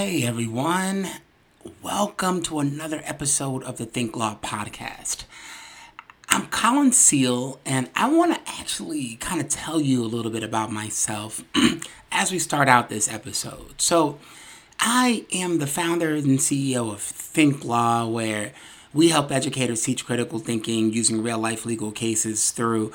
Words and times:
Hey 0.00 0.24
everyone, 0.24 1.06
welcome 1.82 2.42
to 2.44 2.58
another 2.58 3.02
episode 3.04 3.62
of 3.64 3.76
the 3.76 3.84
Think 3.84 4.16
Law 4.16 4.38
Podcast. 4.42 5.24
I'm 6.30 6.46
Colin 6.46 6.92
Seale, 6.92 7.60
and 7.66 7.90
I 7.94 8.08
want 8.10 8.32
to 8.34 8.40
actually 8.50 9.16
kind 9.16 9.42
of 9.42 9.50
tell 9.50 9.78
you 9.78 10.02
a 10.02 10.08
little 10.08 10.30
bit 10.30 10.42
about 10.42 10.72
myself 10.72 11.44
as 12.12 12.32
we 12.32 12.38
start 12.38 12.66
out 12.66 12.88
this 12.88 13.12
episode. 13.12 13.78
So, 13.78 14.18
I 14.78 15.26
am 15.34 15.58
the 15.58 15.66
founder 15.66 16.14
and 16.14 16.38
CEO 16.38 16.90
of 16.90 17.02
Think 17.02 17.62
Law, 17.62 18.06
where 18.06 18.54
we 18.94 19.10
help 19.10 19.30
educators 19.30 19.84
teach 19.84 20.06
critical 20.06 20.38
thinking 20.38 20.94
using 20.94 21.22
real 21.22 21.38
life 21.38 21.66
legal 21.66 21.92
cases 21.92 22.52
through 22.52 22.90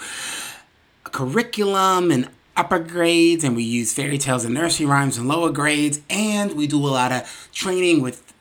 a 1.05 1.11
curriculum 1.11 2.09
and 2.09 2.29
upper 2.55 2.79
grades, 2.79 3.43
and 3.43 3.55
we 3.55 3.63
use 3.63 3.93
fairy 3.93 4.17
tales 4.17 4.45
and 4.45 4.53
nursery 4.53 4.85
rhymes 4.85 5.17
in 5.17 5.27
lower 5.27 5.51
grades, 5.51 6.01
and 6.09 6.53
we 6.53 6.67
do 6.67 6.77
a 6.77 6.88
lot 6.88 7.11
of 7.11 7.49
training 7.53 8.02
with 8.02 8.34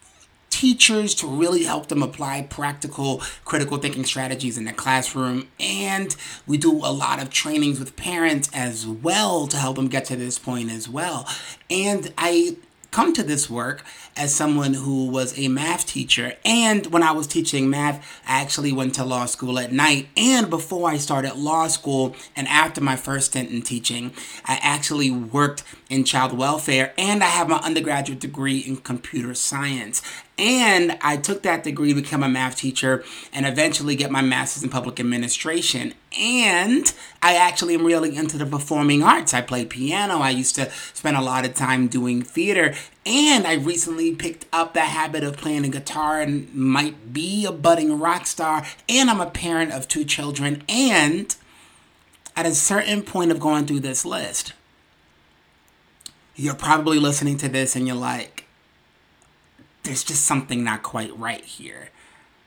teachers 0.50 1.14
to 1.16 1.26
really 1.26 1.64
help 1.64 1.88
them 1.88 2.02
apply 2.02 2.40
practical 2.42 3.20
critical 3.44 3.76
thinking 3.76 4.04
strategies 4.04 4.56
in 4.56 4.64
the 4.64 4.72
classroom. 4.72 5.48
And 5.58 6.14
we 6.46 6.56
do 6.58 6.72
a 6.76 6.92
lot 6.92 7.20
of 7.20 7.28
trainings 7.28 7.80
with 7.80 7.96
parents 7.96 8.48
as 8.54 8.86
well 8.86 9.48
to 9.48 9.56
help 9.56 9.76
them 9.76 9.88
get 9.88 10.04
to 10.06 10.16
this 10.16 10.38
point 10.38 10.70
as 10.70 10.88
well. 10.88 11.28
And 11.68 12.14
I 12.16 12.56
come 12.94 13.12
to 13.12 13.24
this 13.24 13.50
work 13.50 13.84
as 14.16 14.32
someone 14.32 14.72
who 14.72 15.06
was 15.06 15.36
a 15.36 15.48
math 15.48 15.84
teacher. 15.84 16.34
And 16.44 16.86
when 16.92 17.02
I 17.02 17.10
was 17.10 17.26
teaching 17.26 17.68
math, 17.68 17.96
I 18.24 18.40
actually 18.40 18.70
went 18.70 18.94
to 18.94 19.04
law 19.04 19.26
school 19.26 19.58
at 19.58 19.72
night. 19.72 20.06
And 20.16 20.48
before 20.48 20.88
I 20.88 20.98
started 20.98 21.34
law 21.34 21.66
school 21.66 22.14
and 22.36 22.46
after 22.46 22.80
my 22.80 22.94
first 22.94 23.32
stint 23.32 23.50
in 23.50 23.62
teaching, 23.62 24.12
I 24.44 24.60
actually 24.62 25.10
worked 25.10 25.64
in 25.90 26.04
child 26.04 26.38
welfare 26.38 26.94
and 26.96 27.24
I 27.24 27.26
have 27.26 27.48
my 27.48 27.56
undergraduate 27.56 28.20
degree 28.20 28.58
in 28.58 28.76
computer 28.76 29.34
science. 29.34 30.00
And 30.36 30.98
I 31.00 31.16
took 31.16 31.42
that 31.42 31.62
degree, 31.62 31.94
to 31.94 32.00
become 32.00 32.24
a 32.24 32.28
math 32.28 32.56
teacher, 32.56 33.04
and 33.32 33.46
eventually 33.46 33.94
get 33.94 34.10
my 34.10 34.20
master's 34.20 34.64
in 34.64 34.68
public 34.68 34.98
administration. 34.98 35.94
And 36.18 36.92
I 37.22 37.36
actually 37.36 37.74
am 37.74 37.84
really 37.84 38.16
into 38.16 38.36
the 38.36 38.46
performing 38.46 39.04
arts. 39.04 39.32
I 39.32 39.42
play 39.42 39.64
piano. 39.64 40.18
I 40.18 40.30
used 40.30 40.56
to 40.56 40.70
spend 40.92 41.16
a 41.16 41.22
lot 41.22 41.44
of 41.44 41.54
time 41.54 41.86
doing 41.86 42.22
theater. 42.22 42.74
And 43.06 43.46
I 43.46 43.54
recently 43.54 44.14
picked 44.14 44.46
up 44.52 44.74
the 44.74 44.80
habit 44.80 45.22
of 45.22 45.36
playing 45.36 45.64
a 45.64 45.68
guitar 45.68 46.20
and 46.20 46.52
might 46.52 47.12
be 47.12 47.44
a 47.44 47.52
budding 47.52 48.00
rock 48.00 48.26
star. 48.26 48.66
And 48.88 49.10
I'm 49.10 49.20
a 49.20 49.30
parent 49.30 49.70
of 49.72 49.86
two 49.86 50.04
children. 50.04 50.64
And 50.68 51.34
at 52.36 52.46
a 52.46 52.54
certain 52.54 53.02
point 53.02 53.30
of 53.30 53.38
going 53.38 53.66
through 53.66 53.80
this 53.80 54.04
list, 54.04 54.52
you're 56.34 56.54
probably 56.54 56.98
listening 56.98 57.36
to 57.38 57.48
this 57.48 57.76
and 57.76 57.86
you're 57.86 57.94
like, 57.94 58.43
there's 59.84 60.04
just 60.04 60.24
something 60.24 60.64
not 60.64 60.82
quite 60.82 61.16
right 61.16 61.44
here. 61.44 61.90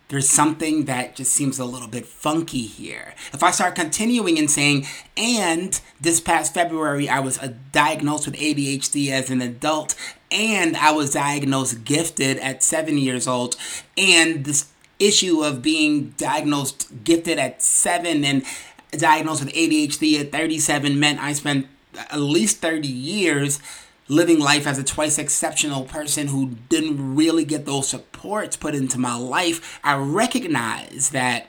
There's 0.09 0.29
something 0.29 0.85
that 0.85 1.15
just 1.17 1.33
seems 1.33 1.59
a 1.59 1.65
little 1.65 1.87
bit 1.87 2.05
funky 2.05 2.61
here. 2.61 3.13
If 3.33 3.43
I 3.43 3.51
start 3.51 3.75
continuing 3.75 4.39
and 4.39 4.49
saying, 4.49 4.85
and 5.17 5.79
this 5.99 6.21
past 6.21 6.53
February 6.53 7.09
I 7.09 7.19
was 7.19 7.37
uh, 7.39 7.53
diagnosed 7.73 8.25
with 8.25 8.35
ADHD 8.35 9.09
as 9.09 9.29
an 9.29 9.41
adult, 9.41 9.95
and 10.31 10.77
I 10.77 10.91
was 10.91 11.11
diagnosed 11.11 11.83
gifted 11.83 12.37
at 12.37 12.63
seven 12.63 12.97
years 12.97 13.27
old, 13.27 13.57
and 13.97 14.45
this 14.45 14.69
issue 14.97 15.43
of 15.43 15.61
being 15.61 16.13
diagnosed 16.17 17.03
gifted 17.03 17.37
at 17.37 17.61
seven 17.61 18.23
and 18.23 18.43
diagnosed 18.91 19.43
with 19.43 19.53
ADHD 19.53 20.19
at 20.21 20.31
37 20.31 20.99
meant 20.99 21.21
I 21.21 21.33
spent 21.33 21.67
at 21.95 22.19
least 22.19 22.57
30 22.59 22.87
years 22.87 23.59
living 24.07 24.39
life 24.39 24.65
as 24.65 24.77
a 24.77 24.83
twice 24.83 25.17
exceptional 25.17 25.83
person 25.83 26.27
who 26.27 26.55
didn't 26.69 27.15
really 27.15 27.45
get 27.45 27.65
those 27.65 27.87
supports 27.87 28.55
put 28.55 28.75
into 28.75 28.97
my 28.97 29.15
life, 29.15 29.79
I 29.83 29.95
recognize 29.95 31.09
that 31.09 31.47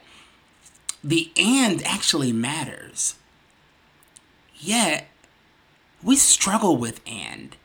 the 1.02 1.30
and 1.36 1.84
actually 1.86 2.32
matters. 2.32 3.14
Yet, 4.58 5.08
we 6.02 6.16
struggle 6.16 6.76
with 6.76 7.00
and. 7.06 7.56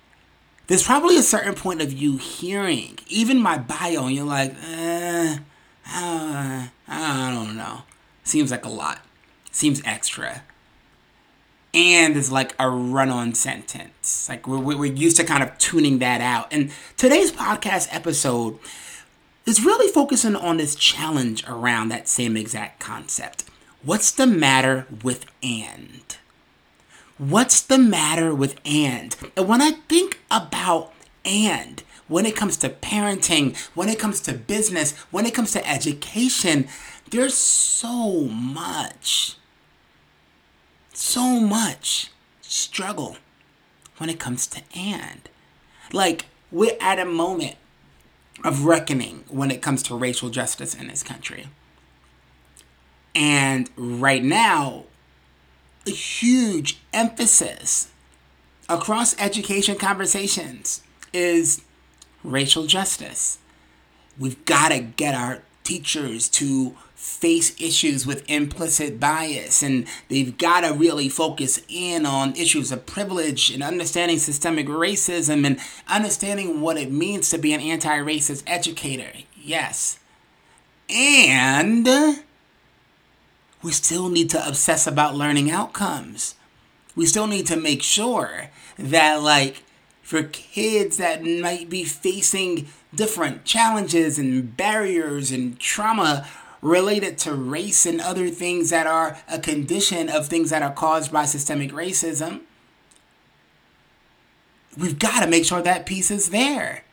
There's 0.68 0.84
probably 0.84 1.18
a 1.18 1.24
certain 1.24 1.56
point 1.56 1.82
of 1.82 1.92
you 1.92 2.18
hearing 2.18 3.00
even 3.08 3.42
my 3.42 3.58
bio, 3.58 4.06
and 4.06 4.16
you're 4.16 4.26
like, 4.26 4.56
eh, 4.64 5.38
uh, 5.88 6.68
I 6.88 7.32
don't 7.34 7.58
know. 7.58 7.82
Seems 8.24 8.52
like 8.52 8.64
a 8.64 8.70
lot. 8.70 9.00
Seems 9.52 9.82
extra 9.84 10.44
and 11.74 12.16
is 12.16 12.32
like 12.32 12.56
a 12.60 12.70
run 12.70 13.10
on 13.10 13.34
sentence. 13.34 14.30
Like 14.30 14.48
we're, 14.48 14.60
we're 14.60 14.86
used 14.86 15.18
to 15.18 15.24
kind 15.24 15.44
of 15.44 15.58
tuning 15.58 16.00
that 16.00 16.22
out. 16.22 16.48
And 16.52 16.72
today's 16.98 17.32
podcast 17.32 17.88
episode 17.92 18.60
is 19.46 19.66
really 19.66 19.92
focusing 19.92 20.36
on 20.36 20.58
this 20.58 20.76
challenge 20.76 21.44
around 21.48 21.90
that 21.90 22.08
same 22.08 22.38
exact 22.38 22.80
concept. 22.80 23.46
What's 23.82 24.12
the 24.12 24.28
matter 24.28 24.88
with 25.04 25.26
and? 25.42 26.18
What's 27.18 27.62
the 27.62 27.78
matter 27.78 28.34
with 28.34 28.60
and? 28.66 29.16
And 29.36 29.48
when 29.48 29.62
I 29.62 29.72
think 29.90 30.20
about 30.32 30.94
and, 31.26 31.84
when 32.08 32.26
it 32.26 32.36
comes 32.36 32.58
to 32.58 32.70
parenting, 32.70 33.58
when 33.76 33.90
it 33.90 34.00
comes 34.00 34.20
to 34.22 34.34
business, 34.34 34.92
when 35.12 35.26
it 35.26 35.34
comes 35.34 35.52
to 35.52 35.68
education, 35.68 36.68
there's 37.10 37.34
so 37.34 38.22
much 38.22 39.38
so 40.94 41.40
much 41.40 42.12
struggle 42.42 43.18
when 43.98 44.10
it 44.10 44.20
comes 44.20 44.48
to 44.48 44.62
and. 44.76 45.30
Like, 45.92 46.26
we're 46.52 46.78
at 46.80 47.00
a 47.00 47.06
moment 47.06 47.56
of 48.44 48.66
reckoning 48.66 49.24
when 49.30 49.52
it 49.52 49.62
comes 49.62 49.84
to 49.84 49.96
racial 49.96 50.30
justice 50.30 50.74
in 50.74 50.88
this 50.88 51.04
country. 51.04 51.48
And 53.16 53.70
right 53.76 54.24
now, 54.24 54.86
a 55.86 55.92
huge 55.92 56.80
emphasis 56.94 57.90
across 58.70 59.20
education 59.20 59.78
conversations 59.78 60.82
is 61.12 61.64
racial 62.24 62.66
justice. 62.66 63.38
We've 64.18 64.44
got 64.46 64.70
to 64.70 64.80
get 64.80 65.14
our 65.14 65.44
teachers 65.64 66.30
to 66.30 66.76
face 67.04 67.54
issues 67.60 68.08
with 68.08 68.24
implicit 68.30 68.98
bias 68.98 69.62
and 69.62 69.86
they've 70.08 70.38
got 70.38 70.62
to 70.62 70.74
really 70.74 71.10
focus 71.10 71.62
in 71.68 72.06
on 72.06 72.34
issues 72.38 72.72
of 72.72 72.86
privilege 72.86 73.52
and 73.52 73.62
understanding 73.62 74.18
systemic 74.18 74.68
racism 74.68 75.46
and 75.46 75.60
understanding 75.90 76.62
what 76.62 76.78
it 76.78 76.90
means 76.90 77.30
to 77.30 77.38
be 77.38 77.52
an 77.52 77.60
anti-racist 77.60 78.42
educator. 78.48 79.12
Yes. 79.36 80.00
And 80.90 81.86
we 83.62 83.72
still 83.74 84.08
need 84.08 84.30
to 84.30 84.48
obsess 84.48 84.88
about 84.88 85.14
learning 85.14 85.52
outcomes. 85.52 86.36
We 86.96 87.06
still 87.06 87.28
need 87.28 87.48
to 87.48 87.58
make 87.58 87.84
sure 87.84 88.50
that 88.80 89.22
like 89.22 89.64
for 90.02 90.24
kids 90.24 90.96
that 90.98 91.22
might 91.22 91.70
be 91.70 91.84
facing 91.84 92.70
different 92.96 93.44
challenges 93.44 94.18
and 94.18 94.56
barriers 94.56 95.32
and 95.32 95.60
trauma 95.60 96.26
related 96.64 97.18
to 97.20 97.34
race 97.34 97.86
and 97.86 98.00
other 98.00 98.30
things 98.30 98.70
that 98.70 98.88
are 98.88 99.18
a 99.30 99.38
condition 99.38 100.10
of 100.10 100.28
things 100.28 100.50
that 100.50 100.64
are 100.64 100.72
caused 100.72 101.12
by 101.12 101.26
systemic 101.26 101.72
racism, 101.72 102.40
we've 104.78 104.98
got 104.98 105.22
to 105.22 105.30
make 105.30 105.46
sure 105.46 105.62
that 105.62 105.86
piece 105.86 106.10
is 106.10 106.30
there. 106.30 106.86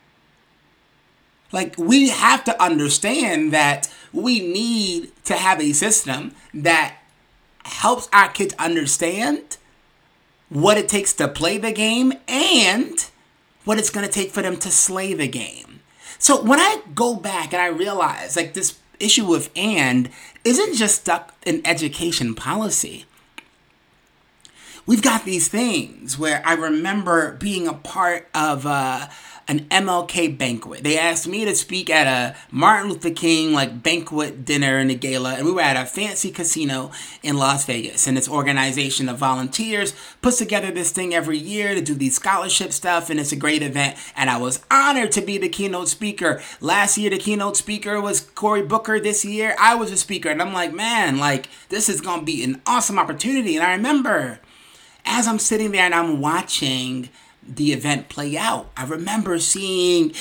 Like, 1.53 1.77
we 1.79 2.09
have 2.09 2.45
to 2.45 2.63
understand 2.63 3.53
that 3.53 3.89
we 4.13 4.41
need 4.41 5.13
to 5.25 5.35
have 5.35 5.61
a 5.61 5.73
system 5.73 6.35
that 6.53 6.97
helps 7.65 8.09
our 8.13 8.29
kids 8.29 8.55
understand 8.59 9.57
what 10.49 10.79
it 10.79 10.89
takes 10.89 11.13
to 11.15 11.29
play 11.29 11.59
the 11.59 11.73
game 11.73 12.13
and 12.27 13.09
what 13.65 13.79
it's 13.79 13.91
going 13.91 14.07
to 14.07 14.13
take 14.13 14.31
for 14.31 14.43
them 14.43 14.57
to 14.57 14.71
slay 14.71 15.15
the 15.15 15.29
game. 15.29 15.81
So 16.19 16.43
when 16.43 16.59
I 16.59 16.83
go 16.95 17.15
back 17.15 17.53
and 17.53 17.63
I 17.63 17.67
realize 17.67 18.37
like 18.37 18.55
this 18.55 18.80
issue 19.01 19.25
with 19.25 19.51
and 19.57 20.11
isn't 20.45 20.77
just 20.77 21.03
stuck 21.03 21.35
in 21.45 21.61
education 21.65 22.35
policy. 22.35 23.05
We've 24.87 25.03
got 25.03 25.25
these 25.25 25.49
things 25.49 26.19
where 26.19 26.43
I 26.45 26.55
remember 26.55 27.33
being 27.33 27.69
a 27.69 27.75
part 27.75 28.29
of 28.35 28.67
uh, 28.67 29.09
an 29.51 29.67
MLK 29.69 30.39
banquet. 30.39 30.85
They 30.85 30.97
asked 30.97 31.27
me 31.27 31.45
to 31.45 31.57
speak 31.57 31.91
at 31.91 32.07
a 32.07 32.37
Martin 32.53 32.89
Luther 32.89 33.11
King 33.11 33.53
like 33.53 33.83
banquet 33.83 34.45
dinner 34.45 34.79
and 34.79 34.93
a 34.93 34.95
gala, 34.95 35.35
and 35.35 35.45
we 35.45 35.51
were 35.51 35.61
at 35.61 35.77
a 35.77 35.85
fancy 35.85 36.31
casino 36.31 36.93
in 37.25 37.37
Las 37.37 37.65
Vegas. 37.65 38.07
And 38.07 38.17
this 38.17 38.29
organization 38.29 39.09
of 39.09 39.19
volunteers 39.19 39.93
puts 40.23 40.39
together 40.39 40.71
this 40.71 40.93
thing 40.93 41.13
every 41.13 41.37
year 41.37 41.75
to 41.75 41.81
do 41.81 41.95
these 41.95 42.15
scholarship 42.15 42.73
stuff, 42.73 43.11
and 43.11 43.19
it's 43.19 43.33
a 43.33 43.37
great 43.37 43.65
event. 43.65 43.99
And 44.15 44.31
I 44.31 44.37
was 44.37 44.65
honored 44.71 45.11
to 45.13 45.21
be 45.21 45.37
the 45.37 45.49
keynote 45.49 45.89
speaker. 45.89 46.41
Last 46.61 46.97
year, 46.97 47.11
the 47.11 47.19
keynote 47.19 47.57
speaker 47.57 48.01
was 48.01 48.21
Cory 48.21 48.63
Booker. 48.63 49.01
This 49.01 49.25
year, 49.25 49.57
I 49.59 49.75
was 49.75 49.91
a 49.91 49.97
speaker, 49.97 50.29
and 50.29 50.41
I'm 50.41 50.53
like, 50.53 50.73
man, 50.73 51.19
like 51.19 51.49
this 51.71 51.89
is 51.89 52.01
gonna 52.01 52.23
be 52.23 52.45
an 52.45 52.63
awesome 52.69 53.01
opportunity. 53.01 53.57
And 53.57 53.67
I 53.67 53.73
remember 53.73 54.39
as 55.05 55.27
I'm 55.27 55.41
sitting 55.41 55.73
there 55.73 55.85
and 55.85 55.95
I'm 55.95 56.21
watching 56.21 57.09
the 57.43 57.73
event 57.73 58.09
play 58.09 58.37
out. 58.37 58.71
I 58.77 58.85
remember 58.85 59.39
seeing 59.39 60.13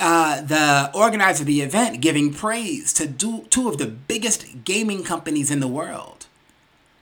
uh, 0.00 0.40
the 0.42 0.90
organizer 0.94 1.42
of 1.42 1.46
the 1.46 1.60
event 1.60 2.00
giving 2.00 2.32
praise 2.32 2.92
to 2.94 3.06
do, 3.06 3.46
two 3.50 3.68
of 3.68 3.78
the 3.78 3.86
biggest 3.86 4.64
gaming 4.64 5.04
companies 5.04 5.50
in 5.50 5.60
the 5.60 5.68
world 5.68 6.26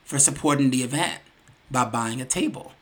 for 0.05 0.19
supporting 0.19 0.69
the 0.69 0.83
event 0.83 1.21
by 1.69 1.85
buying 1.85 2.21
a 2.21 2.25
table. 2.25 2.73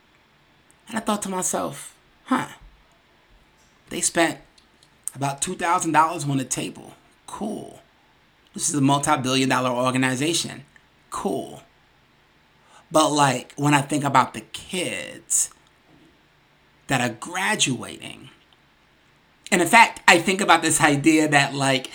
And 0.87 0.97
I 0.97 1.01
thought 1.01 1.21
to 1.23 1.29
myself, 1.29 1.95
huh, 2.25 2.49
they 3.89 4.01
spent 4.01 4.39
about 5.15 5.41
$2,000 5.41 6.29
on 6.29 6.39
a 6.39 6.43
table. 6.43 6.93
Cool. 7.25 7.79
This 8.53 8.69
is 8.69 8.75
a 8.75 8.81
multi 8.81 9.15
billion 9.17 9.49
dollar 9.49 9.71
organization. 9.71 10.65
Cool. 11.09 11.63
But, 12.91 13.09
like, 13.09 13.53
when 13.55 13.73
I 13.73 13.81
think 13.81 14.03
about 14.03 14.33
the 14.33 14.41
kids 14.41 15.49
that 16.87 17.01
are 17.01 17.15
graduating, 17.15 18.29
and 19.51 19.61
in 19.61 19.67
fact, 19.67 20.01
I 20.07 20.19
think 20.19 20.41
about 20.41 20.61
this 20.61 20.81
idea 20.81 21.27
that, 21.27 21.53
like, 21.53 21.89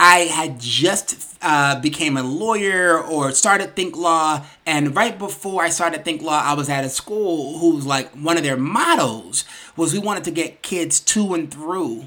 I 0.00 0.20
had 0.20 0.60
just 0.60 1.36
uh, 1.42 1.80
became 1.80 2.16
a 2.16 2.22
lawyer 2.22 2.98
or 2.98 3.32
started 3.32 3.74
Think 3.74 3.96
Law, 3.96 4.44
and 4.64 4.94
right 4.94 5.18
before 5.18 5.64
I 5.64 5.70
started 5.70 6.04
Think 6.04 6.22
Law, 6.22 6.40
I 6.40 6.54
was 6.54 6.68
at 6.68 6.84
a 6.84 6.88
school 6.88 7.58
who's 7.58 7.84
like 7.84 8.10
one 8.12 8.36
of 8.36 8.44
their 8.44 8.56
mottos 8.56 9.44
was 9.76 9.92
we 9.92 9.98
wanted 9.98 10.24
to 10.24 10.30
get 10.30 10.62
kids 10.62 11.00
to 11.00 11.34
and 11.34 11.52
through 11.52 12.06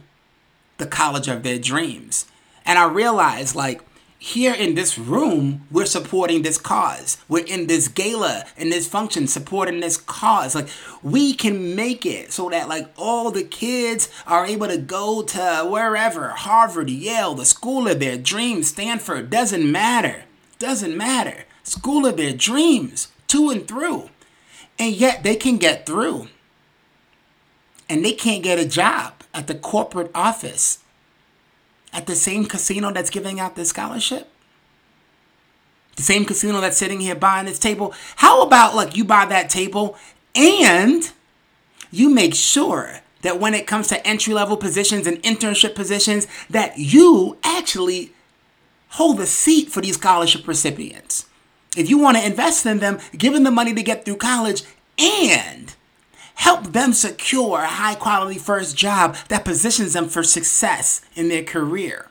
the 0.77 0.85
college 0.85 1.27
of 1.27 1.43
their 1.43 1.59
dreams. 1.59 2.25
And 2.65 2.79
I 2.79 2.85
realized 2.85 3.55
like 3.55 3.81
here 4.23 4.53
in 4.53 4.75
this 4.75 4.99
room, 4.99 5.65
we're 5.71 5.87
supporting 5.87 6.43
this 6.43 6.59
cause. 6.59 7.17
We're 7.27 7.43
in 7.43 7.65
this 7.65 7.87
gala, 7.87 8.45
in 8.55 8.69
this 8.69 8.87
function, 8.87 9.25
supporting 9.25 9.79
this 9.79 9.97
cause. 9.97 10.53
Like, 10.53 10.67
we 11.01 11.33
can 11.33 11.75
make 11.75 12.05
it 12.05 12.31
so 12.31 12.47
that, 12.49 12.69
like, 12.69 12.87
all 12.99 13.31
the 13.31 13.43
kids 13.43 14.09
are 14.27 14.45
able 14.45 14.67
to 14.67 14.77
go 14.77 15.23
to 15.23 15.67
wherever 15.67 16.29
Harvard, 16.29 16.91
Yale, 16.91 17.33
the 17.33 17.45
school 17.45 17.87
of 17.87 17.99
their 17.99 18.15
dreams, 18.15 18.67
Stanford, 18.67 19.31
doesn't 19.31 19.69
matter. 19.69 20.25
Doesn't 20.59 20.95
matter. 20.95 21.45
School 21.63 22.05
of 22.05 22.17
their 22.17 22.33
dreams, 22.33 23.07
to 23.29 23.49
and 23.49 23.67
through. 23.67 24.11
And 24.77 24.93
yet, 24.93 25.23
they 25.23 25.35
can 25.35 25.57
get 25.57 25.87
through. 25.87 26.27
And 27.89 28.05
they 28.05 28.13
can't 28.13 28.43
get 28.43 28.59
a 28.59 28.67
job 28.67 29.15
at 29.33 29.47
the 29.47 29.55
corporate 29.55 30.11
office 30.13 30.77
at 31.93 32.07
the 32.07 32.15
same 32.15 32.45
casino 32.45 32.91
that's 32.91 33.09
giving 33.09 33.39
out 33.39 33.55
this 33.55 33.69
scholarship? 33.69 34.29
The 35.95 36.03
same 36.03 36.25
casino 36.25 36.61
that's 36.61 36.77
sitting 36.77 37.01
here 37.01 37.15
buying 37.15 37.45
this 37.45 37.59
table? 37.59 37.93
How 38.17 38.41
about 38.43 38.75
like 38.75 38.95
you 38.95 39.03
buy 39.03 39.25
that 39.25 39.49
table 39.49 39.97
and 40.35 41.11
you 41.91 42.09
make 42.09 42.33
sure 42.33 43.01
that 43.21 43.39
when 43.39 43.53
it 43.53 43.67
comes 43.67 43.87
to 43.87 44.07
entry 44.07 44.33
level 44.33 44.57
positions 44.57 45.05
and 45.05 45.21
internship 45.23 45.75
positions 45.75 46.27
that 46.49 46.77
you 46.77 47.37
actually 47.43 48.13
hold 48.91 49.17
the 49.17 49.25
seat 49.25 49.69
for 49.69 49.81
these 49.81 49.95
scholarship 49.95 50.47
recipients. 50.47 51.25
If 51.77 51.89
you 51.89 51.97
want 51.97 52.17
to 52.17 52.25
invest 52.25 52.65
in 52.65 52.79
them, 52.79 52.99
give 53.17 53.33
them 53.33 53.43
the 53.43 53.51
money 53.51 53.73
to 53.73 53.83
get 53.83 54.03
through 54.03 54.17
college 54.17 54.63
and 54.99 55.73
help 56.35 56.73
them 56.73 56.93
secure 56.93 57.59
a 57.61 57.67
high 57.67 57.95
quality 57.95 58.37
first 58.37 58.75
job 58.75 59.15
that 59.29 59.45
positions 59.45 59.93
them 59.93 60.07
for 60.09 60.23
success 60.23 61.01
in 61.15 61.29
their 61.29 61.43
career. 61.43 62.07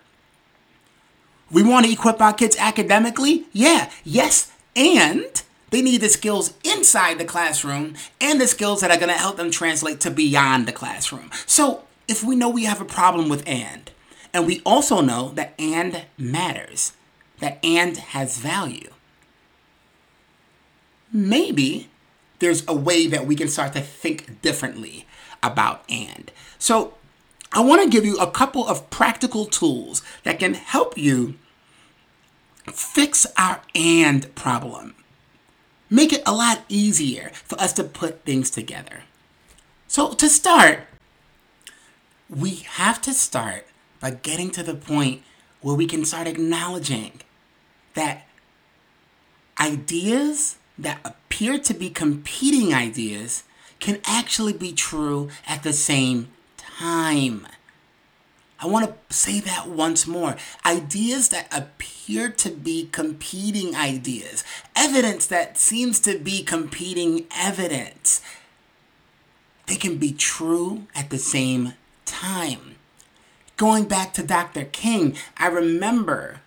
We 1.51 1.63
want 1.63 1.87
to 1.87 1.93
equip 1.93 2.21
our 2.21 2.33
kids 2.33 2.57
academically? 2.59 3.47
Yeah, 3.53 3.91
yes, 4.05 4.53
and 4.77 5.43
they 5.71 5.83
need 5.83 6.01
the 6.01 6.09
skills 6.09 6.55
inside 6.65 7.19
the 7.19 7.25
classroom 7.25 7.95
and 8.21 8.41
the 8.41 8.47
skills 8.47 8.81
that 8.81 8.91
are 8.91 8.97
going 8.97 9.13
to 9.13 9.19
help 9.19 9.37
them 9.37 9.51
translate 9.51 10.01
to 10.01 10.11
beyond 10.11 10.67
the 10.67 10.73
classroom. 10.73 11.31
So, 11.47 11.85
if 12.07 12.25
we 12.25 12.37
know 12.37 12.49
we 12.49 12.65
have 12.65 12.81
a 12.81 12.85
problem 12.85 13.29
with 13.29 13.43
and, 13.47 13.91
and 14.33 14.47
we 14.47 14.63
also 14.65 15.01
know 15.01 15.31
that 15.31 15.55
and 15.59 16.07
matters, 16.19 16.93
that 17.39 17.59
and 17.65 17.97
has 17.97 18.39
value, 18.39 18.91
maybe 21.13 21.90
there's 22.41 22.67
a 22.67 22.75
way 22.75 23.07
that 23.07 23.27
we 23.27 23.37
can 23.37 23.49
start 23.49 23.73
to 23.75 23.81
think 23.81 24.43
differently 24.43 25.07
about 25.43 25.85
and. 25.89 26.33
So, 26.59 26.95
I 27.53 27.61
want 27.61 27.83
to 27.83 27.91
give 27.91 28.05
you 28.05 28.17
a 28.19 28.31
couple 28.31 28.67
of 28.67 28.91
practical 28.91 29.45
tools 29.45 30.03
that 30.23 30.39
can 30.39 30.55
help 30.55 30.97
you 30.97 31.35
fix 32.73 33.27
our 33.37 33.61
and 33.75 34.33
problem. 34.35 34.95
Make 35.89 36.13
it 36.13 36.23
a 36.25 36.33
lot 36.33 36.63
easier 36.69 37.31
for 37.35 37.61
us 37.61 37.73
to 37.75 37.85
put 37.85 38.25
things 38.25 38.51
together. 38.51 39.03
So, 39.89 40.13
to 40.15 40.29
start, 40.29 40.81
we 42.29 42.57
have 42.57 43.01
to 43.03 43.13
start 43.13 43.67
by 43.99 44.13
getting 44.13 44.51
to 44.53 44.63
the 44.63 44.75
point 44.75 45.23
where 45.61 45.75
we 45.75 45.87
can 45.87 46.05
start 46.05 46.29
acknowledging 46.29 47.21
that 47.95 48.27
ideas 49.61 50.57
that 50.83 51.01
appear 51.05 51.59
to 51.59 51.75
be 51.75 51.91
competing 51.91 52.75
ideas 52.75 53.45
can 53.79 53.99
actually 54.05 54.53
be 54.53 54.73
true 54.73 55.31
at 55.47 55.63
the 55.63 55.73
same 55.73 56.29
time. 56.57 57.47
I 58.63 58.67
want 58.67 58.87
to 58.87 59.15
say 59.15 59.41
that 59.41 59.69
once 59.69 60.07
more. 60.07 60.37
Ideas 60.67 61.31
that 61.31 61.49
appear 61.51 62.29
to 62.31 62.51
be 62.51 62.91
competing 62.93 63.75
ideas, 63.75 64.45
evidence 64.77 65.25
that 65.27 65.57
seems 65.57 65.99
to 66.01 66.19
be 66.19 66.43
competing 66.43 67.27
evidence, 67.35 68.21
they 69.67 69.77
can 69.77 69.97
be 69.97 70.13
true 70.13 70.87
at 70.95 71.09
the 71.09 71.19
same 71.19 71.73
time. 72.05 72.75
Going 73.57 73.85
back 73.85 74.13
to 74.15 74.23
Dr. 74.23 74.65
King, 74.65 75.17
I 75.39 75.47
remember 75.47 76.41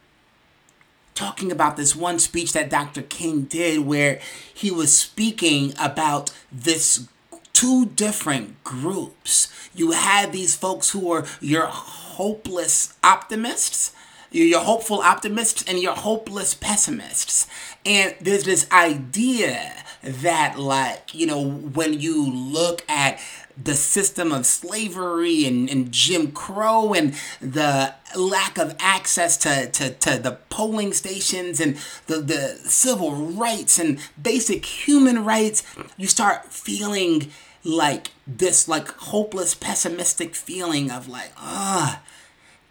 talking 1.16 1.52
about 1.52 1.78
this 1.78 1.96
one 1.96 2.20
speech 2.20 2.54
that 2.54 2.70
Dr. 2.70 3.02
King 3.02 3.44
did 3.44 3.82
where 3.82 4.20
he 4.54 4.72
was 4.72 4.98
speaking 4.98 5.74
about 5.80 6.32
this 6.52 7.08
two 7.54 7.86
different 7.86 8.64
groups. 8.64 9.48
You 9.76 9.92
had 9.92 10.32
these 10.32 10.56
folks 10.56 10.90
who 10.90 11.08
were 11.08 11.26
your 11.40 11.68
hopeless 11.68 12.96
optimists, 13.04 13.94
your 14.32 14.62
hopeful 14.62 15.00
optimists, 15.00 15.64
and 15.68 15.80
your 15.80 15.94
hopeless 15.94 16.54
pessimists. 16.54 17.48
And 17.86 18.16
there's 18.20 18.44
this 18.44 18.70
idea 18.72 19.72
that, 20.02 20.60
like, 20.60 21.14
you 21.14 21.26
know, 21.26 21.50
when 21.50 22.00
you 22.00 22.30
look 22.30 22.84
at 22.90 23.20
the 23.62 23.76
system 23.76 24.32
of 24.32 24.46
slavery 24.46 25.46
and, 25.46 25.70
and 25.70 25.92
Jim 25.92 26.32
Crow 26.32 26.94
and 26.94 27.14
the 27.40 27.94
lack 28.16 28.58
of 28.58 28.76
access 28.80 29.38
to, 29.38 29.70
to, 29.72 29.92
to 29.92 30.18
the 30.18 30.38
polling 30.50 30.94
stations 30.94 31.60
and 31.60 31.78
the, 32.08 32.18
the 32.18 32.60
civil 32.66 33.12
rights 33.12 33.80
and 33.80 34.00
basic 34.22 34.66
human 34.66 35.24
rights, 35.24 35.64
you 35.98 36.08
start 36.08 36.46
feeling 36.46 37.32
like 37.64 38.10
this 38.28 38.68
like 38.68 38.90
hopeless 38.90 39.56
pessimistic 39.56 40.36
feeling 40.36 40.92
of 40.92 41.08
like 41.08 41.32
ah 41.38 42.02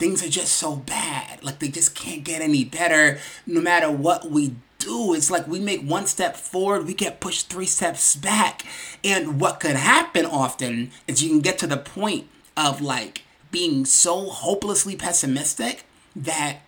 things 0.03 0.25
are 0.25 0.29
just 0.29 0.55
so 0.55 0.75
bad. 0.75 1.45
Like 1.45 1.61
they 1.61 1.69
just 1.69 1.95
can't 1.95 2.25
get 2.25 2.43
any 2.43 2.65
better 2.65 3.19
no 3.47 3.61
matter 3.61 3.89
what 3.89 4.33
we 4.33 4.57
do. 4.85 5.15
It's 5.15 5.31
like 5.31 5.47
we 5.47 5.61
make 5.61 5.83
one 5.83 6.07
step 6.07 6.37
forward, 6.37 6.87
we 6.87 6.95
get 6.95 7.21
pushed 7.21 7.49
three 7.49 7.67
steps 7.67 8.17
back. 8.17 8.65
And 9.05 9.41
what 9.41 9.61
could 9.61 9.77
happen 9.77 10.27
often 10.27 10.91
is 11.07 11.23
you 11.23 11.31
can 11.31 11.41
get 11.41 11.59
to 11.59 11.67
the 11.67 11.77
point 11.77 12.29
of 12.57 12.81
like 12.81 13.23
being 13.51 13.85
so 13.85 14.27
hopelessly 14.27 14.97
pessimistic 14.97 15.85
that 16.15 16.59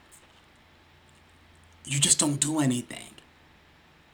you 1.84 1.98
just 1.98 2.18
don't 2.18 2.40
do 2.40 2.60
anything. 2.60 3.10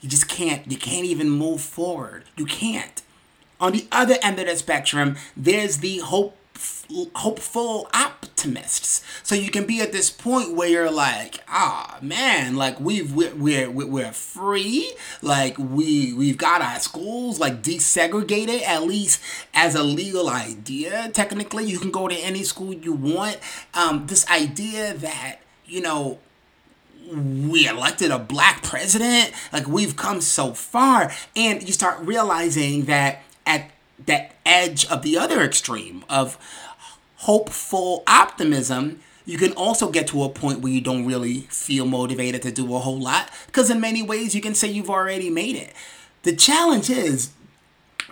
You 0.00 0.08
just 0.08 0.28
can't, 0.28 0.70
you 0.70 0.78
can't 0.78 1.04
even 1.04 1.30
move 1.30 1.60
forward. 1.60 2.24
You 2.36 2.46
can't. 2.46 3.02
On 3.60 3.72
the 3.72 3.86
other 3.92 4.16
end 4.22 4.38
of 4.38 4.46
the 4.46 4.56
spectrum, 4.56 5.16
there's 5.36 5.78
the 5.78 5.98
hope 5.98 6.36
hopeful 7.14 7.88
optimists. 7.94 9.04
So 9.22 9.34
you 9.34 9.50
can 9.50 9.66
be 9.66 9.80
at 9.80 9.92
this 9.92 10.10
point 10.10 10.54
where 10.54 10.68
you're 10.68 10.90
like, 10.90 11.42
ah, 11.48 11.98
oh, 11.98 12.04
man, 12.04 12.56
like 12.56 12.80
we've 12.80 13.14
we're, 13.14 13.34
we're 13.34 13.70
we're 13.70 14.12
free, 14.12 14.92
like 15.22 15.58
we 15.58 16.12
we've 16.12 16.38
got 16.38 16.62
our 16.62 16.80
schools 16.80 17.38
like 17.38 17.62
desegregated 17.62 18.62
at 18.62 18.82
least 18.82 19.20
as 19.54 19.74
a 19.74 19.82
legal 19.82 20.28
idea. 20.28 21.10
Technically, 21.12 21.64
you 21.64 21.78
can 21.78 21.90
go 21.90 22.08
to 22.08 22.16
any 22.16 22.42
school 22.42 22.72
you 22.72 22.92
want. 22.92 23.38
Um, 23.74 24.06
this 24.06 24.28
idea 24.30 24.94
that 24.94 25.40
you 25.66 25.80
know 25.80 26.18
we 27.12 27.66
elected 27.66 28.10
a 28.10 28.18
black 28.18 28.62
president 28.62 29.32
like 29.52 29.66
we've 29.66 29.96
come 29.96 30.20
so 30.20 30.52
far 30.52 31.10
and 31.34 31.62
you 31.62 31.72
start 31.72 31.98
realizing 32.00 32.84
that 32.84 33.22
at 33.46 33.70
that 34.06 34.34
edge 34.44 34.86
of 34.86 35.02
the 35.02 35.18
other 35.18 35.40
extreme 35.42 36.04
of 36.08 36.38
hopeful 37.16 38.02
optimism, 38.06 39.00
you 39.26 39.38
can 39.38 39.52
also 39.52 39.90
get 39.90 40.06
to 40.08 40.24
a 40.24 40.28
point 40.28 40.60
where 40.60 40.72
you 40.72 40.80
don't 40.80 41.06
really 41.06 41.40
feel 41.42 41.86
motivated 41.86 42.42
to 42.42 42.50
do 42.50 42.74
a 42.74 42.78
whole 42.78 42.98
lot 42.98 43.30
because 43.46 43.70
in 43.70 43.80
many 43.80 44.02
ways 44.02 44.34
you 44.34 44.40
can 44.40 44.54
say 44.54 44.68
you've 44.68 44.90
already 44.90 45.30
made 45.30 45.56
it. 45.56 45.74
The 46.22 46.34
challenge 46.34 46.90
is 46.90 47.30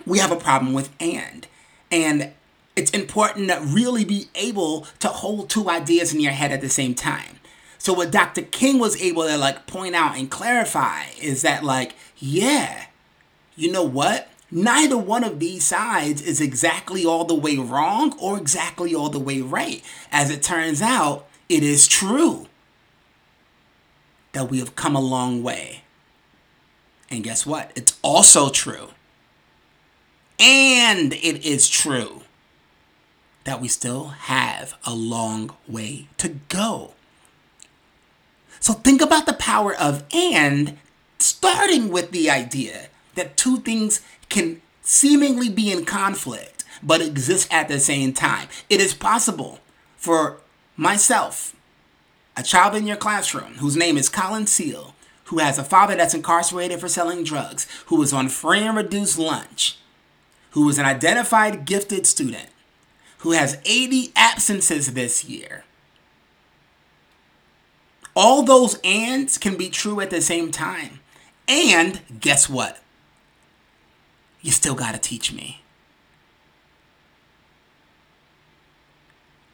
we 0.05 0.19
have 0.19 0.31
a 0.31 0.35
problem 0.35 0.73
with 0.73 0.89
and. 0.99 1.47
And 1.91 2.31
it's 2.75 2.91
important 2.91 3.49
to 3.49 3.59
really 3.61 4.05
be 4.05 4.27
able 4.35 4.87
to 4.99 5.07
hold 5.09 5.49
two 5.49 5.69
ideas 5.69 6.13
in 6.13 6.19
your 6.19 6.31
head 6.31 6.51
at 6.51 6.61
the 6.61 6.69
same 6.69 6.93
time. 6.93 7.39
So 7.77 7.93
what 7.93 8.11
Dr. 8.11 8.43
King 8.43 8.77
was 8.79 9.01
able 9.01 9.23
to 9.23 9.37
like 9.37 9.65
point 9.65 9.95
out 9.95 10.17
and 10.17 10.29
clarify 10.29 11.05
is 11.21 11.41
that 11.41 11.63
like, 11.63 11.95
yeah, 12.17 12.85
you 13.55 13.71
know 13.71 13.83
what? 13.83 14.29
Neither 14.51 14.97
one 14.97 15.23
of 15.23 15.39
these 15.39 15.65
sides 15.65 16.21
is 16.21 16.41
exactly 16.41 17.05
all 17.05 17.25
the 17.25 17.35
way 17.35 17.57
wrong 17.57 18.17
or 18.19 18.37
exactly 18.37 18.95
all 18.95 19.09
the 19.09 19.19
way 19.19 19.41
right. 19.41 19.83
As 20.11 20.31
it 20.31 20.41
turns 20.41 20.81
out, 20.81 21.27
it 21.47 21.63
is 21.63 21.87
true 21.87 22.47
that 24.33 24.49
we 24.49 24.59
have 24.59 24.75
come 24.75 24.95
a 24.95 25.01
long 25.01 25.43
way. 25.43 25.83
And 27.11 27.23
guess 27.23 27.45
what? 27.45 27.71
It's 27.75 27.97
also 28.01 28.49
true. 28.49 28.89
And 30.39 31.13
it 31.13 31.45
is 31.45 31.67
true 31.67 32.21
that 33.43 33.61
we 33.61 33.67
still 33.67 34.09
have 34.09 34.75
a 34.85 34.93
long 34.93 35.55
way 35.67 36.07
to 36.17 36.29
go. 36.49 36.93
So 38.59 38.73
think 38.73 39.01
about 39.01 39.25
the 39.25 39.33
power 39.33 39.73
of 39.75 40.03
and 40.13 40.77
starting 41.17 41.89
with 41.89 42.11
the 42.11 42.29
idea 42.29 42.89
that 43.15 43.37
two 43.37 43.57
things 43.57 44.01
can 44.29 44.61
seemingly 44.81 45.49
be 45.49 45.71
in 45.71 45.85
conflict 45.85 46.59
but 46.81 47.01
exist 47.01 47.47
at 47.51 47.67
the 47.67 47.79
same 47.79 48.13
time. 48.13 48.47
It 48.69 48.79
is 48.79 48.93
possible 48.93 49.59
for 49.97 50.39
myself, 50.77 51.55
a 52.37 52.43
child 52.43 52.75
in 52.75 52.87
your 52.87 52.97
classroom 52.97 53.55
whose 53.55 53.75
name 53.75 53.97
is 53.97 54.09
Colin 54.09 54.47
Seale, 54.47 54.95
who 55.25 55.39
has 55.39 55.57
a 55.57 55.63
father 55.63 55.95
that's 55.95 56.13
incarcerated 56.13 56.79
for 56.79 56.87
selling 56.87 57.23
drugs, 57.23 57.67
who 57.87 58.01
is 58.01 58.13
on 58.13 58.29
free 58.29 58.61
and 58.61 58.77
reduced 58.77 59.19
lunch, 59.19 59.77
who 60.51 60.67
is 60.69 60.77
an 60.77 60.85
identified 60.85 61.65
gifted 61.65 62.07
student, 62.07 62.49
who 63.19 63.31
has 63.31 63.61
80 63.65 64.11
absences 64.15 64.93
this 64.93 65.25
year. 65.25 65.65
All 68.15 68.41
those 68.41 68.79
ands 68.83 69.37
can 69.37 69.55
be 69.55 69.69
true 69.69 70.01
at 70.01 70.09
the 70.09 70.21
same 70.21 70.51
time. 70.51 70.99
And 71.47 72.01
guess 72.19 72.49
what? 72.49 72.79
You 74.41 74.51
still 74.51 74.75
got 74.75 74.93
to 74.93 74.99
teach 74.99 75.33
me. 75.33 75.61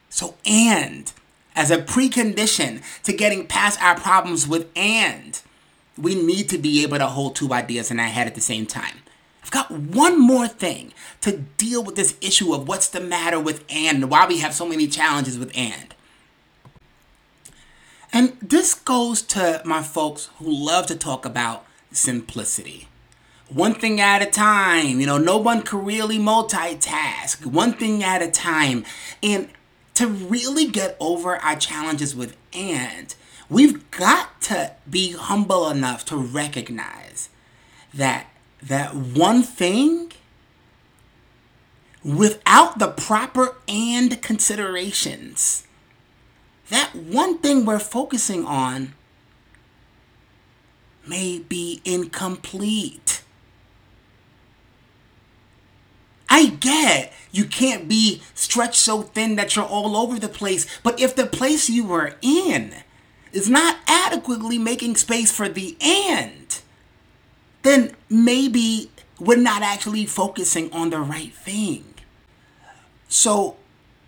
So, 0.10 0.36
and 0.46 1.12
as 1.56 1.72
a 1.72 1.77
precondition 1.77 2.82
to 3.04 3.13
getting 3.13 3.48
past 3.48 3.82
our 3.82 3.96
problems 3.96 4.48
with 4.48 4.70
and, 4.75 5.42
we 5.98 6.15
need 6.15 6.50
to 6.50 6.58
be 6.58 6.84
able 6.84 6.98
to 6.98 7.08
hold 7.08 7.36
two 7.36 7.54
ideas 7.54 7.92
in 7.92 8.00
our 8.00 8.08
head 8.08 8.27
at 8.27 8.36
the 8.36 8.42
same 8.42 8.65
time. 8.65 9.00
I've 9.44 9.51
got 9.51 9.72
one 9.72 10.20
more 10.20 10.48
thing 10.48 10.94
to 11.22 11.38
deal 11.38 11.84
with 11.84 11.96
this 11.96 12.15
issue 12.20 12.54
of 12.54 12.68
what's 12.68 12.89
the 12.89 13.00
matter 13.00 13.39
with 13.39 13.63
and 13.70 14.10
why 14.10 14.25
we 14.25 14.39
have 14.39 14.54
so 14.54 14.68
many 14.68 14.88
challenges 14.88 15.38
with 15.38 15.51
and. 15.56 15.94
And 18.12 18.38
this 18.42 18.74
goes 18.74 19.22
to 19.24 19.62
my 19.65 19.84
folks 19.84 20.30
who 20.39 20.50
love 20.50 20.88
to 20.88 20.96
talk 20.96 21.25
about 21.25 21.65
simplicity. 21.92 22.88
One 23.50 23.75
thing 23.75 24.02
at 24.02 24.22
a 24.22 24.25
time, 24.25 25.00
you 25.00 25.06
know, 25.06 25.18
no 25.18 25.38
one 25.38 25.62
can 25.62 25.86
really 25.86 26.18
multitask, 26.18 27.46
one 27.46 27.74
thing 27.74 28.04
at 28.04 28.22
a 28.22 28.32
time. 28.32 28.86
And 29.22 29.50
to 29.94 30.08
really 30.08 30.68
get 30.68 30.98
over 31.00 31.38
our 31.38 31.56
challenges 31.56 32.16
with 32.16 32.36
and, 32.54 33.14
we've 33.50 33.90
got 33.92 34.42
to 34.42 34.72
be 34.90 35.12
humble 35.14 35.70
enough 35.70 36.06
to 36.06 36.18
recognize 36.18 37.30
that 37.94 38.28
that 38.62 38.96
one 38.96 39.44
thing 39.44 40.12
without 42.04 42.80
the 42.80 42.88
proper 42.88 43.56
and 43.68 44.22
considerations 44.22 45.66
that 46.70 46.96
one 46.96 47.38
thing 47.38 47.64
we're 47.66 47.80
focusing 47.80 48.46
on 48.46 48.94
may 51.08 51.38
be 51.38 51.82
incomplete 51.86 53.22
I 56.29 56.48
get 56.48 57.13
you 57.36 57.44
can't 57.44 57.89
be 57.89 58.22
stretched 58.34 58.75
so 58.75 59.01
thin 59.01 59.36
that 59.36 59.55
you're 59.55 59.65
all 59.65 59.98
over 59.98 60.17
the 60.17 60.29
place, 60.29 60.65
but 60.84 61.00
if 61.01 61.15
the 61.15 61.25
place 61.25 61.70
you 61.70 61.86
were 61.86 62.15
in 62.22 62.74
is 63.34 63.50
not 63.50 63.77
adequately 63.88 64.58
making 64.58 64.96
space 64.96 65.34
for 65.34 65.50
the 65.50 65.75
and, 65.82 66.62
then 67.63 67.94
maybe 68.10 68.89
we're 69.20 69.38
not 69.38 69.62
actually 69.62 70.05
focusing 70.05 70.72
on 70.72 70.91
the 70.91 71.00
right 71.00 71.34
thing. 71.34 71.84
So, 73.10 73.58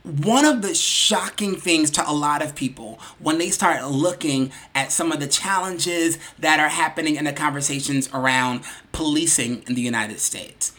one 0.04 0.46
of 0.46 0.62
the 0.62 0.74
shocking 0.74 1.58
things 1.58 1.92
to 1.92 2.10
a 2.10 2.14
lot 2.14 2.42
of 2.42 2.56
people 2.56 2.98
when 3.20 3.40
they 3.40 3.50
start 3.50 3.86
looking 3.92 4.54
at 4.74 4.94
some 4.94 5.12
of 5.12 5.20
the 5.20 5.28
challenges 5.28 6.18
that 6.40 6.62
are 6.62 6.70
happening 6.70 7.18
in 7.18 7.26
the 7.26 7.34
conversations 7.34 8.10
around 8.14 8.62
policing 8.94 9.64
in 9.68 9.76
the 9.76 9.82
United 9.82 10.22
States 10.22 10.72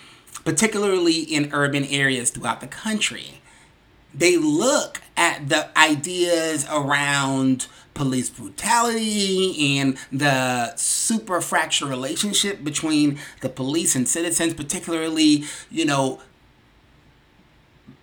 particularly 0.49 1.21
in 1.21 1.50
urban 1.52 1.85
areas 1.85 2.31
throughout 2.31 2.62
the 2.62 2.67
country. 2.67 3.43
They 4.14 4.38
look 4.38 5.02
at 5.14 5.50
the 5.50 5.69
ideas 5.78 6.67
around 6.73 7.67
police 7.93 8.31
brutality 8.31 9.76
and 9.78 9.99
the 10.11 10.75
super 10.76 11.43
fractured 11.43 11.90
relationship 11.90 12.64
between 12.64 13.19
the 13.43 13.50
police 13.50 13.95
and 13.95 14.09
citizens, 14.09 14.55
particularly, 14.55 15.45
you 15.71 15.85
know, 15.85 16.23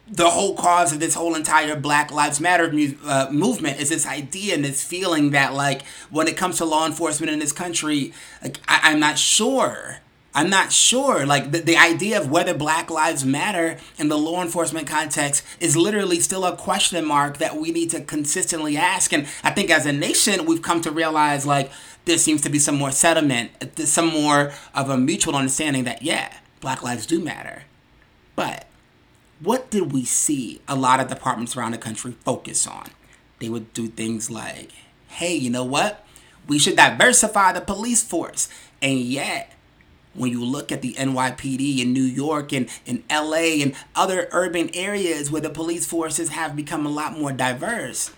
the 0.07 0.29
whole 0.29 0.53
cause 0.55 0.93
of 0.93 0.99
this 0.99 1.15
whole 1.15 1.33
entire 1.33 1.75
Black 1.75 2.11
Lives 2.11 2.39
Matter 2.39 2.71
uh, 3.05 3.27
movement 3.31 3.79
is 3.79 3.89
this 3.89 4.05
idea 4.05 4.53
and 4.53 4.63
this 4.63 4.83
feeling 4.83 5.31
that, 5.31 5.55
like, 5.55 5.81
when 6.11 6.27
it 6.27 6.37
comes 6.37 6.57
to 6.59 6.65
law 6.65 6.85
enforcement 6.85 7.31
in 7.31 7.39
this 7.39 7.51
country, 7.51 8.13
like, 8.43 8.59
I- 8.67 8.91
I'm 8.91 8.99
not 8.99 9.17
sure 9.17 9.97
I'm 10.35 10.49
not 10.49 10.73
sure. 10.73 11.25
Like 11.25 11.51
the, 11.51 11.59
the 11.59 11.77
idea 11.77 12.19
of 12.19 12.29
whether 12.29 12.53
Black 12.53 12.91
Lives 12.91 13.23
Matter 13.23 13.79
in 13.97 14.09
the 14.09 14.17
law 14.17 14.41
enforcement 14.41 14.85
context 14.85 15.43
is 15.61 15.77
literally 15.77 16.19
still 16.19 16.45
a 16.45 16.57
question 16.57 17.03
mark 17.05 17.37
that 17.37 17.55
we 17.55 17.71
need 17.71 17.89
to 17.91 18.01
consistently 18.01 18.75
ask. 18.75 19.13
And 19.13 19.27
I 19.43 19.51
think 19.51 19.71
as 19.71 19.85
a 19.85 19.93
nation, 19.93 20.45
we've 20.45 20.61
come 20.61 20.81
to 20.81 20.91
realize 20.91 21.45
like 21.45 21.71
there 22.03 22.17
seems 22.17 22.41
to 22.41 22.49
be 22.49 22.59
some 22.59 22.75
more 22.75 22.91
settlement, 22.91 23.79
some 23.79 24.07
more 24.07 24.51
of 24.75 24.89
a 24.89 24.97
mutual 24.97 25.35
understanding 25.35 25.85
that, 25.85 26.01
yeah, 26.01 26.33
Black 26.59 26.83
lives 26.83 27.05
do 27.05 27.23
matter. 27.23 27.63
But 28.35 28.67
what 29.39 29.69
did 29.69 29.93
we 29.93 30.03
see 30.03 30.61
a 30.67 30.75
lot 30.75 30.99
of 30.99 31.07
departments 31.07 31.55
around 31.55 31.71
the 31.71 31.77
country 31.77 32.11
focus 32.25 32.67
on? 32.67 32.89
They 33.39 33.47
would 33.47 33.73
do 33.73 33.87
things 33.87 34.29
like, 34.29 34.71
hey, 35.07 35.33
you 35.33 35.49
know 35.49 35.63
what? 35.63 36.05
We 36.45 36.59
should 36.59 36.75
diversify 36.75 37.53
the 37.53 37.61
police 37.61 38.03
force. 38.03 38.49
And 38.81 38.99
yet, 38.99 39.54
when 40.15 40.31
you 40.31 40.43
look 40.43 40.71
at 40.71 40.81
the 40.81 40.93
NYPD 40.93 41.79
in 41.79 41.93
New 41.93 42.03
York 42.03 42.53
and 42.53 42.69
in 42.85 43.03
LA 43.09 43.61
and 43.61 43.75
other 43.95 44.27
urban 44.31 44.69
areas 44.73 45.29
where 45.29 45.41
the 45.41 45.49
police 45.49 45.85
forces 45.85 46.29
have 46.29 46.55
become 46.55 46.85
a 46.85 46.89
lot 46.89 47.17
more 47.17 47.31
diverse, 47.31 48.11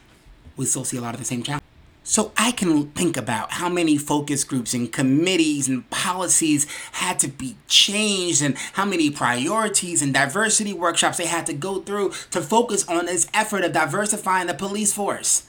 we 0.56 0.66
still 0.66 0.86
see 0.86 0.98
a 0.98 1.02
lot 1.02 1.14
of 1.14 1.20
the 1.20 1.26
same 1.26 1.44
challenges. 1.44 1.68
So 2.04 2.32
I 2.38 2.52
can 2.52 2.88
think 2.92 3.18
about 3.18 3.52
how 3.52 3.68
many 3.68 3.98
focus 3.98 4.46
groups 4.46 4.74
and 4.74 4.90
committees 4.90 5.68
and 5.68 5.90
policies 5.90 6.66
had 6.94 7.20
to 7.20 7.28
be 7.28 7.58
changed 7.68 8.42
and 8.42 8.58
how 8.74 8.86
many 8.86 9.10
priorities 9.10 10.02
and 10.02 10.14
diversity 10.14 10.72
workshops 10.72 11.18
they 11.18 11.26
had 11.26 11.46
to 11.48 11.54
go 11.54 11.82
through 11.82 12.14
to 12.32 12.42
focus 12.42 12.88
on 12.88 13.08
this 13.08 13.28
effort 13.34 13.66
of 13.66 13.74
diversifying 13.74 14.48
the 14.48 14.54
police 14.54 14.94
force. 14.94 15.48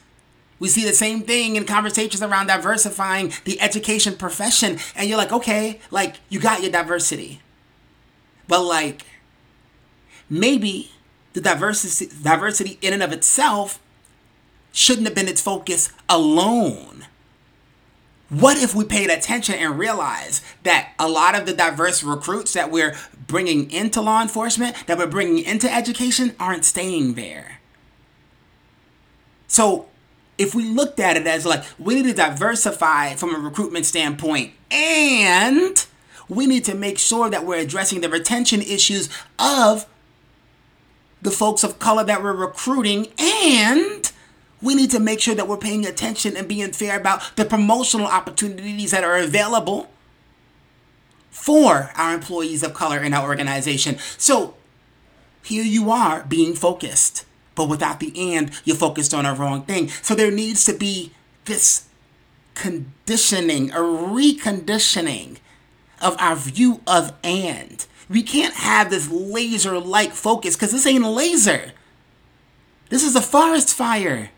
We 0.58 0.68
see 0.68 0.84
the 0.84 0.92
same 0.92 1.22
thing 1.22 1.56
in 1.56 1.64
conversations 1.64 2.22
around 2.22 2.48
diversifying 2.48 3.32
the 3.44 3.60
education 3.60 4.16
profession. 4.16 4.78
And 4.96 5.08
you're 5.08 5.18
like, 5.18 5.32
okay, 5.32 5.80
like 5.90 6.16
you 6.28 6.40
got 6.40 6.62
your 6.62 6.72
diversity. 6.72 7.40
But 8.48 8.62
like 8.64 9.02
maybe 10.28 10.90
the 11.32 11.40
diversity 11.40 12.10
diversity 12.22 12.78
in 12.82 12.92
and 12.92 13.02
of 13.02 13.12
itself 13.12 13.80
shouldn't 14.72 15.06
have 15.06 15.14
been 15.14 15.28
its 15.28 15.40
focus 15.40 15.92
alone. 16.08 17.06
What 18.28 18.62
if 18.62 18.74
we 18.74 18.84
paid 18.84 19.10
attention 19.10 19.54
and 19.54 19.78
realized 19.78 20.44
that 20.62 20.92
a 20.98 21.08
lot 21.08 21.34
of 21.34 21.46
the 21.46 21.54
diverse 21.54 22.02
recruits 22.02 22.52
that 22.52 22.70
we're 22.70 22.94
bringing 23.26 23.70
into 23.70 24.02
law 24.02 24.20
enforcement, 24.20 24.76
that 24.86 24.98
we're 24.98 25.06
bringing 25.06 25.42
into 25.42 25.72
education, 25.72 26.34
aren't 26.38 26.66
staying 26.66 27.14
there? 27.14 27.60
So 29.46 29.88
if 30.38 30.54
we 30.54 30.64
looked 30.64 31.00
at 31.00 31.16
it 31.16 31.26
as 31.26 31.45
like 31.45 31.64
we 31.78 31.95
need 31.95 32.04
to 32.04 32.14
diversify 32.14 33.14
from 33.14 33.35
a 33.35 33.38
recruitment 33.38 33.85
standpoint 33.85 34.52
and 34.71 35.87
we 36.28 36.47
need 36.47 36.64
to 36.64 36.75
make 36.75 36.99
sure 36.99 37.28
that 37.28 37.45
we're 37.45 37.59
addressing 37.59 38.00
the 38.00 38.09
retention 38.09 38.62
issues 38.62 39.09
of 39.38 39.87
the 41.21 41.30
folks 41.30 41.64
of 41.64 41.78
color 41.78 42.04
that 42.04 42.23
we're 42.23 42.33
recruiting 42.33 43.09
and 43.18 44.12
we 44.62 44.75
need 44.75 44.90
to 44.90 45.00
make 45.00 45.21
sure 45.21 45.35
that 45.35 45.49
we're 45.49 45.57
paying 45.57 45.87
attention 45.87 46.37
and 46.37 46.49
being 46.49 46.73
fair 46.73 46.99
about 46.99 47.33
the 47.37 47.45
promotional 47.45 48.07
opportunities 48.07 48.90
that 48.90 49.04
are 49.04 49.16
available 49.16 49.90
for 51.30 51.92
our 51.95 52.14
employees 52.14 52.62
of 52.62 52.75
color 52.75 52.99
in 52.99 53.14
our 53.14 53.28
organization. 53.28 53.97
So 54.16 54.54
Here 55.49 55.64
you 55.64 55.90
are 55.90 56.25
being 56.25 56.54
focused, 56.54 57.25
but 57.58 57.68
without 57.68 57.98
the 57.98 58.34
and, 58.34 58.52
you're 58.64 58.76
focused 58.76 59.12
on 59.12 59.26
a 59.26 59.34
wrong 59.34 59.62
thing. 59.62 59.88
So 59.88 60.14
there 60.14 60.30
needs 60.30 60.64
to 60.66 60.72
be 60.72 61.12
this 61.44 61.88
conditioning, 62.54 63.72
a 63.72 63.80
reconditioning 63.80 65.38
of 66.00 66.16
our 66.20 66.36
view 66.36 66.80
of 66.86 67.12
and. 67.24 67.84
We 68.08 68.22
can't 68.22 68.54
have 68.54 68.90
this 68.90 69.10
laser 69.10 69.78
like 69.78 70.12
focus 70.12 70.54
because 70.54 70.70
this 70.70 70.86
ain't 70.86 71.04
a 71.04 71.10
laser. 71.10 71.72
This 72.90 73.02
is 73.02 73.16
a 73.16 73.20
forest 73.20 73.74
fire. 73.74 74.30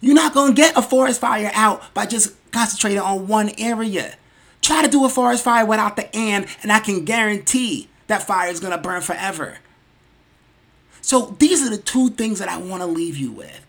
You're 0.00 0.14
not 0.14 0.34
going 0.34 0.54
to 0.54 0.62
get 0.62 0.76
a 0.76 0.82
forest 0.82 1.20
fire 1.20 1.50
out 1.54 1.92
by 1.94 2.04
just 2.04 2.34
concentrating 2.52 3.00
on 3.00 3.26
one 3.26 3.50
area. 3.58 4.16
Try 4.60 4.82
to 4.82 4.88
do 4.88 5.04
a 5.04 5.08
forest 5.08 5.42
fire 5.42 5.64
without 5.64 5.96
the 5.96 6.14
and, 6.14 6.46
and 6.62 6.70
I 6.70 6.78
can 6.78 7.04
guarantee 7.04 7.88
that 8.06 8.22
fire 8.22 8.50
is 8.50 8.60
going 8.60 8.72
to 8.72 8.78
burn 8.78 9.00
forever. 9.00 9.58
So 11.00 11.36
these 11.38 11.66
are 11.66 11.70
the 11.70 11.78
two 11.78 12.10
things 12.10 12.38
that 12.38 12.48
I 12.48 12.58
want 12.58 12.82
to 12.82 12.86
leave 12.86 13.16
you 13.16 13.32
with. 13.32 13.64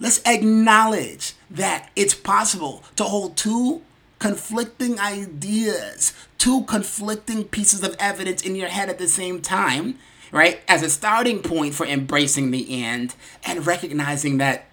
Let's 0.00 0.20
acknowledge 0.24 1.34
that 1.50 1.90
it's 1.96 2.14
possible 2.14 2.84
to 2.96 3.04
hold 3.04 3.36
two 3.36 3.82
conflicting 4.18 4.98
ideas, 4.98 6.12
two 6.38 6.64
conflicting 6.64 7.44
pieces 7.44 7.82
of 7.82 7.96
evidence 7.98 8.42
in 8.42 8.54
your 8.54 8.68
head 8.68 8.88
at 8.88 8.98
the 8.98 9.08
same 9.08 9.40
time, 9.40 9.98
right? 10.32 10.60
As 10.68 10.82
a 10.82 10.90
starting 10.90 11.40
point 11.40 11.74
for 11.74 11.86
embracing 11.86 12.50
the 12.50 12.82
end 12.82 13.14
and 13.44 13.66
recognizing 13.66 14.38
that 14.38 14.66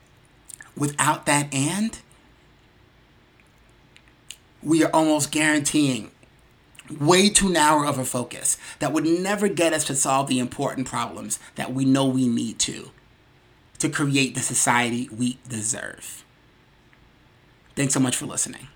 without 0.76 1.26
that 1.26 1.48
end, 1.52 2.00
we 4.62 4.84
are 4.84 4.90
almost 4.92 5.32
guaranteeing 5.32 6.12
way 7.00 7.30
too 7.30 7.50
narrow 7.50 7.88
of 7.88 7.98
a 7.98 8.06
focus 8.06 8.58
that 8.80 8.94
would 8.94 9.06
never 9.06 9.48
get 9.48 9.74
us 9.74 9.86
to 9.86 9.96
solve 9.96 10.28
the 10.28 10.40
important 10.40 10.88
problems 10.88 11.40
that 11.56 11.74
we 11.74 11.86
know 11.86 12.06
we 12.06 12.28
need 12.28 12.60
to 12.60 12.92
to 13.80 13.90
create 13.90 14.36
the 14.36 14.42
society 14.42 15.10
we 15.16 15.38
deserve. 15.50 16.24
Thanks 17.76 17.94
so 17.94 18.00
much 18.00 18.16
for 18.16 18.26
listening. 18.26 18.68